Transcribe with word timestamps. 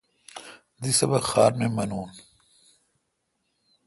دی 0.81 0.91
سبق 0.99 1.23
خار 1.31 1.51
می 1.59 1.67
مینون۔ 1.75 2.09